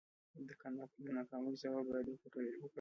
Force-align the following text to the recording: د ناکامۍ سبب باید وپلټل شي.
د 1.05 1.05
ناکامۍ 1.17 1.55
سبب 1.61 1.83
باید 1.89 2.07
وپلټل 2.09 2.45
شي. 2.57 2.61